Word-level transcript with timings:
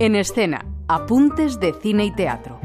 En 0.00 0.16
escena, 0.16 0.64
apuntes 0.88 1.60
de 1.60 1.74
cine 1.74 2.06
y 2.06 2.10
teatro. 2.10 2.58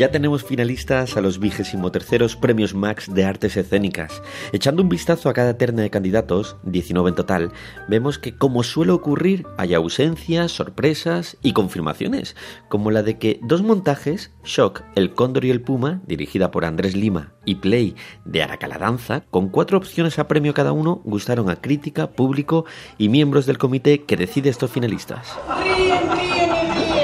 Ya 0.00 0.10
tenemos 0.10 0.42
finalistas 0.42 1.18
a 1.18 1.20
los 1.20 1.38
vigésimo 1.38 1.92
terceros 1.92 2.34
premios 2.34 2.74
Max 2.74 3.12
de 3.12 3.26
artes 3.26 3.58
escénicas. 3.58 4.22
Echando 4.50 4.82
un 4.82 4.88
vistazo 4.88 5.28
a 5.28 5.34
cada 5.34 5.58
terna 5.58 5.82
de 5.82 5.90
candidatos, 5.90 6.56
19 6.62 7.10
en 7.10 7.14
total, 7.14 7.52
vemos 7.86 8.18
que 8.18 8.34
como 8.34 8.62
suele 8.62 8.92
ocurrir 8.92 9.46
hay 9.58 9.74
ausencias, 9.74 10.52
sorpresas 10.52 11.36
y 11.42 11.52
confirmaciones, 11.52 12.34
como 12.70 12.90
la 12.90 13.02
de 13.02 13.18
que 13.18 13.40
dos 13.42 13.60
montajes, 13.60 14.32
Shock, 14.42 14.80
El 14.94 15.12
Cóndor 15.12 15.44
y 15.44 15.50
el 15.50 15.60
Puma, 15.60 16.00
dirigida 16.06 16.50
por 16.50 16.64
Andrés 16.64 16.96
Lima, 16.96 17.34
y 17.44 17.56
Play, 17.56 17.94
de 18.24 18.42
Aracala 18.42 18.78
Danza, 18.78 19.24
con 19.28 19.50
cuatro 19.50 19.76
opciones 19.76 20.18
a 20.18 20.28
premio 20.28 20.54
cada 20.54 20.72
uno, 20.72 21.02
gustaron 21.04 21.50
a 21.50 21.56
crítica, 21.56 22.12
público 22.12 22.64
y 22.96 23.10
miembros 23.10 23.44
del 23.44 23.58
comité 23.58 24.04
que 24.04 24.16
decide 24.16 24.48
estos 24.48 24.70
finalistas. 24.70 25.38
Ríen, 25.62 26.10
ríen 26.10 26.50
ríen. 26.56 27.00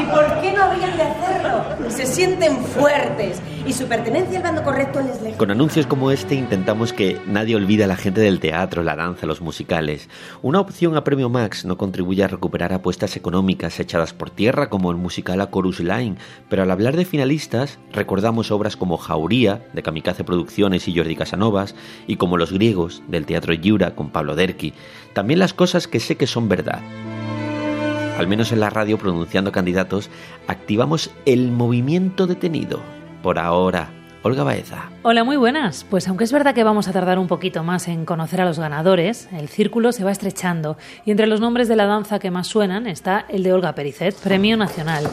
¿Y 0.00 0.04
por 0.04 0.40
qué 0.42 0.52
no 0.52 0.64
habrían 0.64 0.96
de 0.98 1.02
hacerlo? 1.02 1.49
Se 1.88 2.06
sienten 2.06 2.58
fuertes 2.64 3.40
y 3.66 3.72
su 3.72 3.86
pertenencia 3.86 4.38
al 4.38 4.42
bando 4.42 4.62
correcto 4.62 5.00
les 5.00 5.20
lejos. 5.20 5.38
Con 5.38 5.50
anuncios 5.50 5.86
como 5.86 6.10
este 6.10 6.34
intentamos 6.34 6.92
que 6.92 7.20
nadie 7.26 7.56
olvide 7.56 7.84
a 7.84 7.86
la 7.86 7.96
gente 7.96 8.20
del 8.20 8.40
teatro, 8.40 8.82
la 8.82 8.96
danza, 8.96 9.26
los 9.26 9.40
musicales. 9.40 10.08
Una 10.42 10.60
opción 10.60 10.96
a 10.96 11.04
Premio 11.04 11.28
Max 11.28 11.64
no 11.64 11.76
contribuye 11.76 12.24
a 12.24 12.28
recuperar 12.28 12.72
apuestas 12.72 13.16
económicas 13.16 13.78
echadas 13.80 14.12
por 14.12 14.30
tierra 14.30 14.70
como 14.70 14.90
el 14.90 14.96
musical 14.96 15.40
A 15.40 15.50
Chorus 15.50 15.80
Line, 15.80 16.16
pero 16.48 16.62
al 16.62 16.70
hablar 16.70 16.96
de 16.96 17.04
finalistas 17.04 17.78
recordamos 17.92 18.50
obras 18.50 18.76
como 18.76 18.96
Jauría, 18.96 19.66
de 19.72 19.82
Kamikaze 19.82 20.24
Producciones 20.24 20.88
y 20.88 20.96
Jordi 20.96 21.16
Casanovas, 21.16 21.74
y 22.06 22.16
como 22.16 22.36
Los 22.36 22.52
Griegos, 22.52 23.02
del 23.08 23.26
Teatro 23.26 23.52
Yura 23.54 23.94
con 23.94 24.10
Pablo 24.10 24.34
Derqui. 24.36 24.72
También 25.12 25.38
las 25.38 25.54
cosas 25.54 25.88
que 25.88 26.00
sé 26.00 26.16
que 26.16 26.26
son 26.26 26.48
verdad 26.48 26.80
al 28.20 28.28
menos 28.28 28.52
en 28.52 28.60
la 28.60 28.68
radio 28.68 28.98
pronunciando 28.98 29.50
candidatos, 29.50 30.10
activamos 30.46 31.10
el 31.24 31.50
movimiento 31.50 32.26
detenido. 32.26 32.80
Por 33.22 33.38
ahora, 33.38 33.90
Olga 34.22 34.44
Baeza. 34.44 34.90
Hola, 35.02 35.24
muy 35.24 35.38
buenas. 35.38 35.84
Pues 35.88 36.06
aunque 36.06 36.24
es 36.24 36.32
verdad 36.32 36.54
que 36.54 36.62
vamos 36.62 36.86
a 36.86 36.92
tardar 36.92 37.18
un 37.18 37.28
poquito 37.28 37.64
más 37.64 37.88
en 37.88 38.04
conocer 38.04 38.42
a 38.42 38.44
los 38.44 38.58
ganadores, 38.58 39.30
el 39.32 39.48
círculo 39.48 39.92
se 39.92 40.04
va 40.04 40.12
estrechando 40.12 40.76
y 41.06 41.12
entre 41.12 41.26
los 41.26 41.40
nombres 41.40 41.66
de 41.66 41.76
la 41.76 41.86
danza 41.86 42.18
que 42.18 42.30
más 42.30 42.46
suenan 42.46 42.86
está 42.86 43.24
el 43.30 43.42
de 43.42 43.54
Olga 43.54 43.74
Pericet, 43.74 44.14
Premio 44.14 44.56
Nacional 44.58 45.04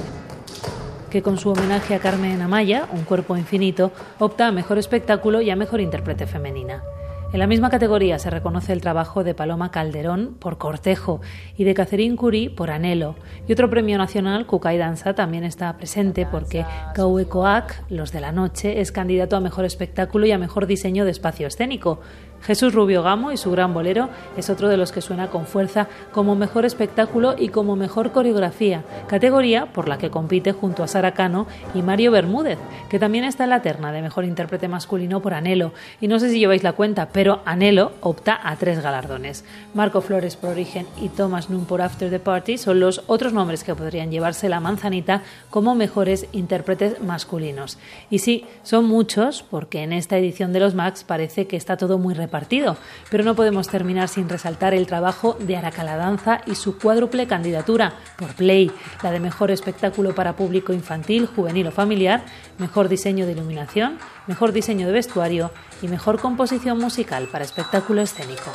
que 1.09 1.21
con 1.21 1.37
su 1.37 1.49
homenaje 1.49 1.95
a 1.95 1.99
Carmen 1.99 2.41
Amaya, 2.41 2.85
Un 2.91 3.03
cuerpo 3.03 3.37
infinito, 3.37 3.93
opta 4.19 4.47
a 4.47 4.51
mejor 4.51 4.77
espectáculo 4.77 5.39
y 5.39 5.49
a 5.49 5.55
mejor 5.55 5.79
intérprete 5.79 6.27
femenina. 6.27 6.83
En 7.33 7.39
la 7.39 7.47
misma 7.47 7.69
categoría 7.69 8.19
se 8.19 8.29
reconoce 8.29 8.71
el 8.71 8.79
trabajo 8.79 9.25
de 9.25 9.33
Paloma 9.33 9.69
Calderón 9.69 10.37
por 10.39 10.57
Cortejo 10.57 11.19
y 11.57 11.65
de 11.65 11.73
Catherine 11.73 12.15
Curie 12.15 12.49
por 12.49 12.71
Anhelo. 12.71 13.15
Y 13.49 13.51
otro 13.51 13.69
premio 13.69 13.97
nacional, 13.97 14.45
Kukai 14.45 14.77
Danza, 14.77 15.13
también 15.13 15.43
está 15.43 15.75
presente 15.75 16.25
porque 16.25 16.65
Kauekoak, 16.95 17.83
Los 17.89 18.13
de 18.13 18.21
la 18.21 18.31
Noche, 18.31 18.79
es 18.79 18.93
candidato 18.93 19.35
a 19.35 19.41
mejor 19.41 19.65
espectáculo 19.65 20.25
y 20.25 20.31
a 20.31 20.37
mejor 20.37 20.67
diseño 20.67 21.03
de 21.03 21.11
espacio 21.11 21.47
escénico. 21.47 21.99
Jesús 22.41 22.73
Rubio 22.73 23.03
Gamo 23.03 23.31
y 23.31 23.37
su 23.37 23.51
gran 23.51 23.73
bolero 23.73 24.09
es 24.37 24.49
otro 24.49 24.69
de 24.69 24.77
los 24.77 24.91
que 24.91 25.01
suena 25.01 25.29
con 25.29 25.45
fuerza 25.45 25.87
como 26.11 26.35
mejor 26.35 26.65
espectáculo 26.65 27.35
y 27.37 27.49
como 27.49 27.75
mejor 27.75 28.11
coreografía, 28.11 28.83
categoría 29.07 29.67
por 29.73 29.87
la 29.87 29.97
que 29.97 30.09
compite 30.09 30.51
junto 30.51 30.83
a 30.83 30.87
Sara 30.87 31.13
Cano 31.13 31.47
y 31.73 31.81
Mario 31.81 32.11
Bermúdez, 32.11 32.59
que 32.89 32.99
también 32.99 33.25
está 33.25 33.43
en 33.43 33.49
la 33.51 33.61
terna 33.61 33.91
de 33.91 34.01
mejor 34.01 34.25
intérprete 34.25 34.67
masculino 34.67 35.21
por 35.21 35.33
Anhelo. 35.33 35.73
Y 35.99 36.07
no 36.07 36.19
sé 36.19 36.29
si 36.29 36.39
lleváis 36.39 36.63
la 36.63 36.73
cuenta, 36.73 37.09
pero 37.11 37.41
Anhelo 37.45 37.91
opta 38.01 38.39
a 38.41 38.55
tres 38.55 38.81
galardones. 38.81 39.43
Marco 39.73 40.01
Flores 40.01 40.35
por 40.35 40.51
Origen 40.51 40.87
y 41.01 41.09
Thomas 41.09 41.49
Nunn 41.49 41.65
por 41.65 41.81
After 41.81 42.09
the 42.09 42.19
Party 42.19 42.57
son 42.57 42.79
los 42.79 43.03
otros 43.07 43.33
nombres 43.33 43.63
que 43.63 43.75
podrían 43.75 44.11
llevarse 44.11 44.49
la 44.49 44.59
manzanita 44.59 45.23
como 45.49 45.75
mejores 45.75 46.27
intérpretes 46.31 47.01
masculinos. 47.01 47.77
Y 48.09 48.19
sí, 48.19 48.45
son 48.63 48.85
muchos, 48.85 49.43
porque 49.43 49.83
en 49.83 49.93
esta 49.93 50.17
edición 50.17 50.53
de 50.53 50.59
los 50.59 50.75
Max 50.75 51.03
parece 51.03 51.47
que 51.47 51.57
está 51.57 51.77
todo 51.77 51.97
muy 51.97 52.13
partido, 52.27 52.77
pero 53.09 53.23
no 53.23 53.35
podemos 53.35 53.67
terminar 53.67 54.07
sin 54.07 54.29
resaltar 54.29 54.73
el 54.73 54.87
trabajo 54.87 55.37
de 55.39 55.57
Aracaladanza 55.57 56.41
y 56.45 56.55
su 56.55 56.77
cuádruple 56.77 57.27
candidatura 57.27 57.93
por 58.17 58.33
Play, 58.35 58.71
la 59.03 59.11
de 59.11 59.19
mejor 59.19 59.51
espectáculo 59.51 60.15
para 60.15 60.35
público 60.35 60.73
infantil, 60.73 61.27
juvenil 61.27 61.67
o 61.67 61.71
familiar, 61.71 62.25
mejor 62.57 62.89
diseño 62.89 63.25
de 63.25 63.33
iluminación, 63.33 63.97
mejor 64.27 64.51
diseño 64.51 64.87
de 64.87 64.93
vestuario 64.93 65.51
y 65.81 65.87
mejor 65.87 66.19
composición 66.19 66.77
musical 66.77 67.27
para 67.31 67.45
espectáculo 67.45 68.01
escénico. 68.01 68.51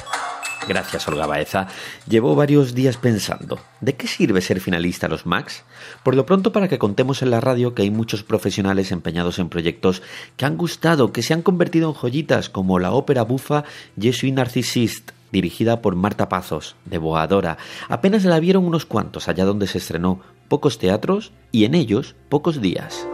Gracias, 0.69 1.09
Olga 1.09 1.27
Baeza. 1.27 1.67
Llevo 2.09 2.37
varios 2.37 2.75
días 2.75 2.97
pensando, 2.97 3.59
¿de 3.81 3.97
qué 3.97 4.07
sirve 4.07 4.41
ser 4.41 4.61
finalista 4.61 5.07
a 5.07 5.11
los 5.11 5.27
Max? 5.27 5.65
Por 6.03 6.15
lo 6.15 6.25
pronto 6.25 6.53
para 6.53 6.69
que 6.69 6.79
contemos 6.79 7.23
en 7.23 7.31
la 7.31 7.41
radio 7.41 7.75
que 7.75 7.83
hay 7.83 7.91
muchos 7.91 8.23
profesionales 8.23 8.93
empeñados 8.93 9.39
en 9.39 9.49
proyectos 9.49 10.03
que 10.37 10.45
han 10.45 10.57
gustado, 10.57 11.13
que 11.13 11.23
se 11.23 11.35
han 11.35 11.43
convertido 11.43 11.89
en 11.89 11.95
joyitas, 11.95 12.49
como 12.49 12.79
la 12.79 12.93
ópera 12.93 13.23
bufa 13.23 13.65
Je 14.01 14.13
suis 14.13 14.33
narcisiste, 14.33 15.13
dirigida 15.33 15.83
por 15.83 15.97
Marta 15.97 16.29
Pazos, 16.29 16.77
de 16.85 16.99
Boadora. 16.99 17.59
Apenas 17.89 18.25
la 18.25 18.39
vieron 18.39 18.65
unos 18.65 18.87
cuantos 18.87 19.29
allá 19.29 19.45
donde 19.45 19.67
se 19.67 19.79
estrenó, 19.79 20.21
pocos 20.49 20.79
teatros 20.79 21.33
y 21.51 21.65
en 21.65 21.75
ellos 21.75 22.15
pocos 22.29 22.61
días. 22.61 23.07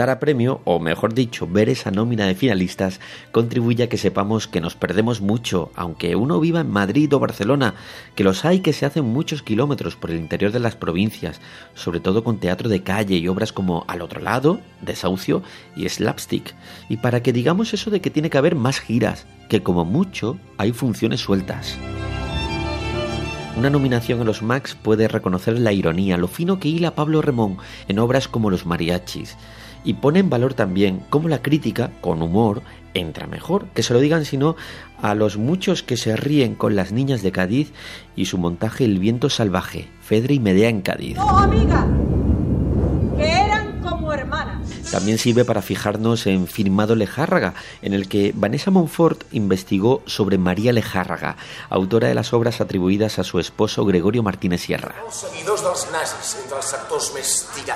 Optar 0.00 0.16
a 0.16 0.18
premio, 0.18 0.62
o 0.64 0.80
mejor 0.80 1.12
dicho, 1.12 1.46
ver 1.46 1.68
esa 1.68 1.90
nómina 1.90 2.24
de 2.24 2.34
finalistas, 2.34 3.00
contribuye 3.32 3.84
a 3.84 3.88
que 3.90 3.98
sepamos 3.98 4.48
que 4.48 4.62
nos 4.62 4.74
perdemos 4.74 5.20
mucho, 5.20 5.70
aunque 5.74 6.16
uno 6.16 6.40
viva 6.40 6.60
en 6.60 6.70
Madrid 6.70 7.14
o 7.14 7.18
Barcelona, 7.18 7.74
que 8.14 8.24
los 8.24 8.46
hay 8.46 8.60
que 8.60 8.72
se 8.72 8.86
hacen 8.86 9.04
muchos 9.04 9.42
kilómetros 9.42 9.96
por 9.96 10.10
el 10.10 10.16
interior 10.16 10.52
de 10.52 10.58
las 10.58 10.74
provincias, 10.74 11.42
sobre 11.74 12.00
todo 12.00 12.24
con 12.24 12.38
teatro 12.38 12.70
de 12.70 12.82
calle 12.82 13.16
y 13.16 13.28
obras 13.28 13.52
como 13.52 13.84
Al 13.88 14.00
otro 14.00 14.22
lado, 14.22 14.60
Desahucio 14.80 15.42
y 15.76 15.86
Slapstick, 15.86 16.54
y 16.88 16.96
para 16.96 17.22
que 17.22 17.34
digamos 17.34 17.74
eso 17.74 17.90
de 17.90 18.00
que 18.00 18.08
tiene 18.08 18.30
que 18.30 18.38
haber 18.38 18.54
más 18.54 18.80
giras, 18.80 19.26
que 19.50 19.62
como 19.62 19.84
mucho 19.84 20.38
hay 20.56 20.72
funciones 20.72 21.20
sueltas. 21.20 21.76
Una 23.54 23.68
nominación 23.68 24.22
a 24.22 24.24
los 24.24 24.40
Max 24.40 24.74
puede 24.80 25.08
reconocer 25.08 25.58
la 25.58 25.72
ironía, 25.74 26.16
lo 26.16 26.28
fino 26.28 26.58
que 26.58 26.68
hila 26.68 26.94
Pablo 26.94 27.20
Remón 27.20 27.58
en 27.88 27.98
obras 27.98 28.28
como 28.28 28.48
Los 28.48 28.64
Mariachis, 28.64 29.36
y 29.84 29.94
pone 29.94 30.18
en 30.20 30.30
valor 30.30 30.54
también 30.54 31.02
cómo 31.10 31.28
la 31.28 31.42
crítica, 31.42 31.90
con 32.00 32.22
humor, 32.22 32.62
entra 32.94 33.26
mejor. 33.26 33.66
Que 33.74 33.82
se 33.82 33.92
lo 33.94 34.00
digan 34.00 34.24
sino 34.24 34.56
a 35.02 35.14
los 35.14 35.36
muchos 35.36 35.82
que 35.82 35.96
se 35.96 36.16
ríen 36.16 36.54
con 36.54 36.76
las 36.76 36.92
niñas 36.92 37.22
de 37.22 37.32
Cádiz 37.32 37.72
y 38.16 38.26
su 38.26 38.38
montaje 38.38 38.84
El 38.84 38.98
viento 38.98 39.30
salvaje, 39.30 39.88
Fedre 40.00 40.34
y 40.34 40.40
Medea 40.40 40.68
en 40.68 40.82
Cádiz. 40.82 41.18
¡Oh, 41.18 41.38
amiga! 41.38 41.86
Que 43.16 43.28
eran 43.28 43.80
como 43.80 44.12
hermanas. 44.12 44.79
También 44.90 45.18
sirve 45.18 45.44
para 45.44 45.62
fijarnos 45.62 46.26
en 46.26 46.48
Firmado 46.48 46.96
Lejárraga, 46.96 47.54
en 47.80 47.92
el 47.92 48.08
que 48.08 48.32
Vanessa 48.34 48.72
Monfort 48.72 49.22
investigó 49.30 50.02
sobre 50.06 50.36
María 50.36 50.72
Lejárraga, 50.72 51.36
autora 51.68 52.08
de 52.08 52.14
las 52.14 52.32
obras 52.32 52.60
atribuidas 52.60 53.20
a 53.20 53.24
su 53.24 53.38
esposo 53.38 53.84
Gregorio 53.84 54.24
Martínez 54.24 54.62
Sierra. 54.62 54.96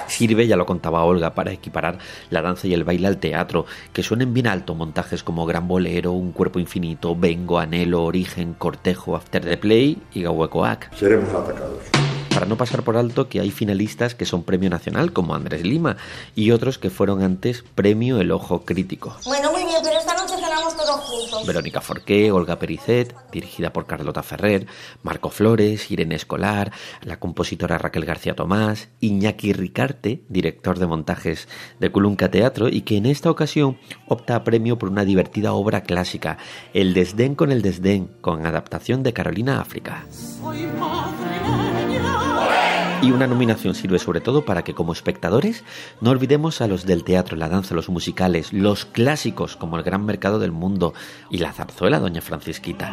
Sirve, 0.09 0.47
ya 0.49 0.57
lo 0.57 0.67
contaba 0.67 1.05
Olga, 1.05 1.35
para 1.35 1.53
equiparar 1.53 1.99
la 2.31 2.43
danza 2.43 2.67
y 2.67 2.75
el 2.75 2.83
baile 2.83 3.07
al 3.07 3.19
teatro, 3.19 3.65
que 3.93 4.03
suenen 4.03 4.35
bien 4.35 4.49
alto 4.49 4.75
montajes 4.75 5.23
como 5.23 5.47
Gran 5.47 5.69
Bolero, 5.69 6.11
Un 6.13 6.33
Cuerpo 6.33 6.59
Infinito, 6.59 7.15
Vengo, 7.15 7.61
Anhelo, 7.61 8.03
Origen, 8.03 8.55
Cortejo, 8.55 9.15
After 9.15 9.45
the 9.45 9.57
Play 9.57 10.03
y 10.15 10.23
Gahuecoac. 10.23 10.93
Seremos 10.97 11.33
atacados 11.33 12.04
para 12.35 12.47
no 12.47 12.57
pasar 12.57 12.83
por 12.83 12.97
alto 12.97 13.29
que 13.29 13.39
hay 13.39 13.53
finalistas 13.53 14.17
que 14.17 14.27
son 14.27 14.43
premio 14.43 14.69
nacional, 14.69 15.13
como 15.13 15.37
Andrés 15.37 15.63
Lima, 15.63 15.97
y 16.35 16.51
otros 16.51 16.79
que 16.79 16.91
fueron 16.91 17.23
antes 17.23 17.63
premio 17.77 18.21
El 18.21 18.33
Ojo 18.33 18.65
Crítico. 18.65 19.17
Bueno, 19.25 19.53
muy 19.53 19.63
bien, 19.63 19.79
pero 19.85 19.99
esta 19.99 20.15
noche 20.15 20.35
cenamos 20.35 20.77
todos 20.77 21.01
juntos. 21.01 21.47
Verónica 21.47 21.81
Forqué, 21.81 22.33
Olga 22.33 22.59
Pericet, 22.59 23.15
dirigida 23.31 23.73
por 23.73 23.87
Carlota 23.87 24.25
Ferrer, 24.25 24.67
Marco 25.05 25.31
Flores, 25.31 25.89
Irene 25.93 26.17
Escolar, 26.17 26.73
la 27.03 27.21
compositora 27.21 27.79
Raquel 27.79 28.05
García 28.05 28.35
Tomás, 28.35 28.89
Iñaki 29.01 29.53
Ricarte, 29.53 30.25
director 30.29 30.81
de 30.81 30.89
montajes 30.89 31.47
de 31.79 31.93
Culunca 31.93 32.33
Teatro, 32.33 32.69
y 32.69 32.81
que 32.81 32.97
en 32.97 33.07
esta 33.07 33.31
ocasión 33.31 33.79
opta 34.09 34.35
a 34.35 34.43
premio 34.43 34.77
por 34.77 34.89
una 34.89 35.05
divertida 35.05 35.53
obra 35.53 35.83
clásica, 35.83 36.39
El 36.73 36.95
desdén 36.95 37.37
con 37.37 37.53
el 37.53 37.63
desdén, 37.63 38.11
con 38.21 38.45
adaptación 38.45 39.05
de 39.05 39.13
Carolina 39.13 39.61
África. 39.61 40.05
Y 43.05 43.13
una 43.13 43.27
nominación 43.27 43.75
sirve 43.75 43.99
sobre 43.99 44.23
todo 44.23 44.47
para 44.47 44.65
que 44.65 44.73
como 44.73 44.95
espectadores 44.95 45.63
no 46.01 46.11
olvidemos 46.11 46.63
a 46.63 46.67
los 46.67 46.87
del 46.87 47.05
teatro, 47.05 47.37
la 47.37 47.51
danza, 47.51 47.75
los 47.75 47.91
musicales, 47.91 48.51
los 48.51 48.87
clásicos 48.87 49.57
como 49.57 49.77
El 49.77 49.83
Gran 49.83 50.07
Mercado 50.07 50.39
del 50.39 50.53
Mundo 50.53 50.95
y 51.29 51.37
la 51.37 51.53
zarzuela 51.53 52.01
Doña 52.01 52.23
Francisquita. 52.23 52.91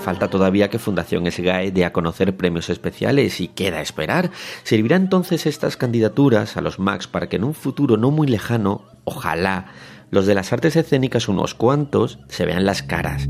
Falta 0.00 0.30
todavía 0.30 0.70
que 0.70 0.78
Fundación 0.78 1.28
SGAE 1.28 1.72
dé 1.72 1.84
a 1.84 1.92
conocer 1.92 2.36
premios 2.36 2.70
especiales 2.70 3.40
y 3.40 3.48
queda 3.48 3.80
esperar. 3.80 4.30
¿Servirá 4.62 4.94
entonces 4.94 5.46
estas 5.46 5.76
candidaturas 5.76 6.56
a 6.56 6.60
los 6.60 6.78
MAX 6.78 7.08
para 7.08 7.28
que 7.28 7.34
en 7.34 7.42
un 7.42 7.54
futuro 7.54 7.96
no 7.96 8.12
muy 8.12 8.28
lejano, 8.28 8.84
ojalá, 9.04 9.72
Los 10.10 10.26
de 10.26 10.34
las 10.34 10.52
artes 10.52 10.74
escénicas, 10.74 11.28
unos 11.28 11.54
cuantos, 11.54 12.18
se 12.28 12.44
vean 12.44 12.66
las 12.66 12.82
caras. 12.82 13.28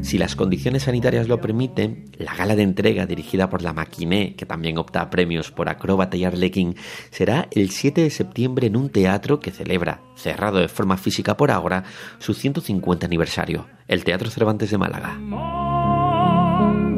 Si 0.00 0.16
las 0.16 0.36
condiciones 0.36 0.84
sanitarias 0.84 1.28
lo 1.28 1.40
permiten, 1.42 2.10
la 2.16 2.34
gala 2.34 2.56
de 2.56 2.62
entrega 2.62 3.04
dirigida 3.04 3.50
por 3.50 3.60
la 3.60 3.74
Maquiné, 3.74 4.36
que 4.36 4.46
también 4.46 4.78
opta 4.78 5.02
a 5.02 5.10
premios 5.10 5.50
por 5.50 5.68
Acróbata 5.68 6.16
y 6.16 6.24
Arlequín, 6.24 6.76
será 7.10 7.48
el 7.50 7.68
7 7.70 8.00
de 8.00 8.10
septiembre 8.10 8.68
en 8.68 8.76
un 8.76 8.88
teatro 8.88 9.40
que 9.40 9.50
celebra, 9.50 10.00
cerrado 10.14 10.58
de 10.58 10.68
forma 10.68 10.96
física 10.96 11.36
por 11.36 11.50
ahora, 11.50 11.84
su 12.18 12.32
150 12.32 13.04
aniversario, 13.04 13.66
el 13.86 14.02
Teatro 14.02 14.30
Cervantes 14.30 14.70
de 14.70 14.78
Málaga. 14.78 15.75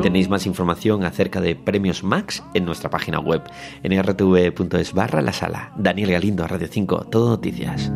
Tenéis 0.08 0.30
más 0.30 0.46
información 0.46 1.04
acerca 1.04 1.42
de 1.42 1.54
Premios 1.54 2.02
Max 2.02 2.42
en 2.54 2.64
nuestra 2.64 2.88
página 2.88 3.20
web 3.20 3.42
en 3.82 4.02
rtv.es 4.02 4.94
barra 4.94 5.20
la 5.20 5.34
sala. 5.34 5.70
Daniel 5.76 6.12
Galindo, 6.12 6.48
Radio 6.48 6.66
5, 6.66 7.08
Todo 7.10 7.28
Noticias. 7.28 7.92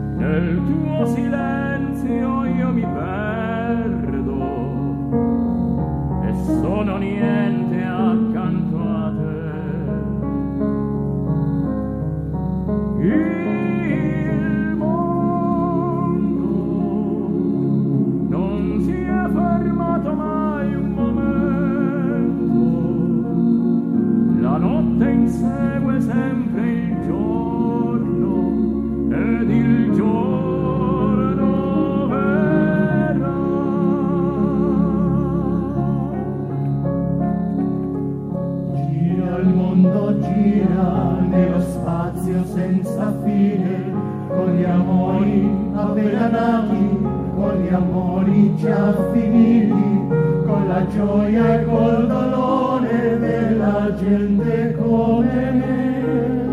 Gioia 50.95 51.61
e 51.61 51.65
col 51.65 52.07
dolore 52.07 53.19
della 53.19 53.95
gente 53.95 54.77
come 54.77 55.51
me. 55.53 56.49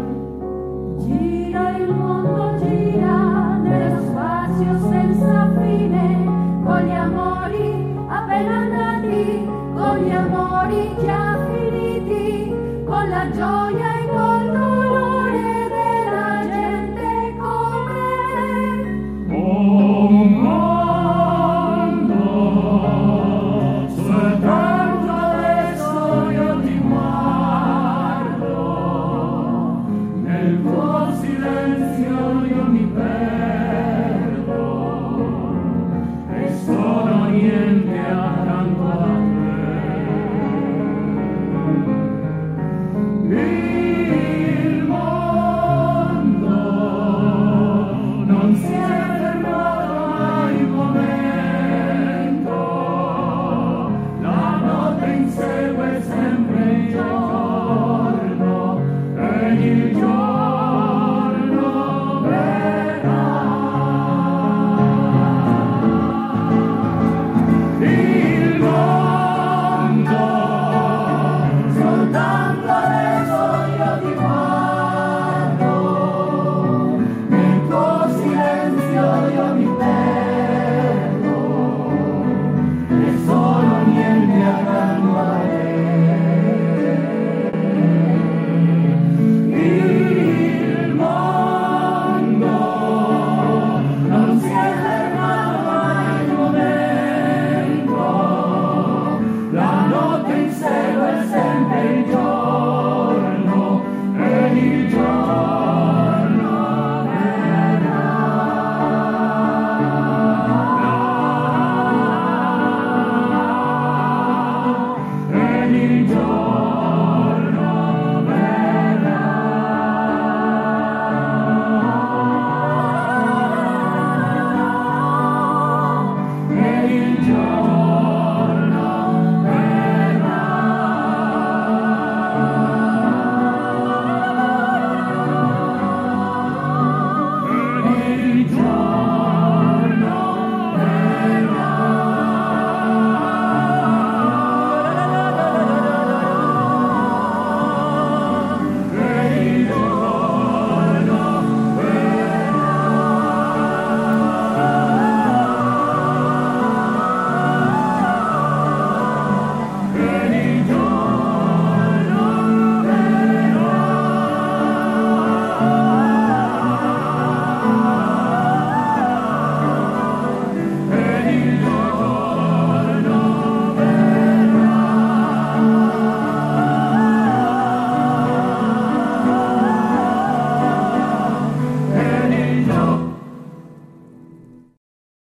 Gira 1.00 1.78
il 1.78 1.94
mondo, 1.94 2.58
gira 2.64 3.58
nello 3.58 4.02
spazio 4.08 4.80
senza 4.90 5.52
fine, 5.60 6.24
con 6.64 6.80
gli 6.86 6.92
amori 6.92 7.96
appena 8.08 8.68
nati, 8.68 9.48
con 9.76 9.98
gli 9.98 10.12
amori 10.12 10.96
già 11.04 11.38
finiti, 11.52 12.56
con 12.86 13.10
la 13.10 13.30
gioia 13.32 13.89